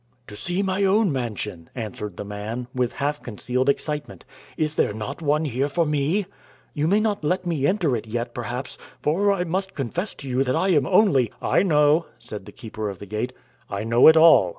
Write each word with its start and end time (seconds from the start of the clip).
"To 0.25 0.35
see 0.35 0.63
my 0.63 0.83
own 0.83 1.11
mansion," 1.11 1.69
answered 1.75 2.17
the 2.17 2.25
man, 2.25 2.65
with 2.73 2.93
half 2.93 3.21
concealed 3.21 3.69
excitement. 3.69 4.25
"Is 4.57 4.73
there 4.73 4.93
not 4.95 5.21
one 5.21 5.45
here 5.45 5.69
for 5.69 5.85
me? 5.85 6.25
You 6.73 6.87
may 6.87 6.99
not 6.99 7.23
let 7.23 7.45
me 7.45 7.67
enter 7.67 7.95
it 7.95 8.07
yet, 8.07 8.33
perhaps, 8.33 8.79
for 9.03 9.31
I 9.31 9.43
must 9.43 9.75
confess 9.75 10.15
to 10.15 10.27
you 10.27 10.43
that 10.43 10.55
I 10.55 10.69
am 10.69 10.87
only" 10.87 11.31
"I 11.39 11.61
know," 11.61 12.07
said 12.17 12.47
the 12.47 12.51
Keeper 12.51 12.89
of 12.89 12.97
the 12.97 13.05
Gate 13.05 13.31
"I 13.69 13.83
know 13.83 14.07
it 14.07 14.17
all. 14.17 14.49